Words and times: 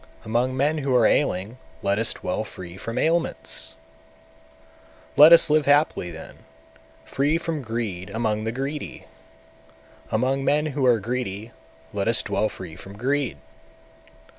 among 0.25 0.57
men 0.57 0.79
who 0.79 0.95
are 0.95 1.05
ailing 1.05 1.59
let 1.83 1.99
us 1.99 2.11
dwell 2.15 2.43
free 2.43 2.75
from 2.75 2.97
ailments! 2.97 3.75
199. 5.13 5.23
Let 5.23 5.31
us 5.31 5.49
live 5.51 5.65
happily 5.67 6.09
then, 6.09 6.37
free 7.05 7.37
from 7.37 7.61
greed 7.61 8.09
among 8.09 8.43
the 8.43 8.51
greedy! 8.51 9.05
among 10.09 10.43
men 10.43 10.65
who 10.65 10.87
are 10.87 10.99
greedy 10.99 11.51
let 11.93 12.07
us 12.07 12.23
dwell 12.23 12.49
free 12.49 12.75
from 12.75 12.97
greed! 12.97 13.37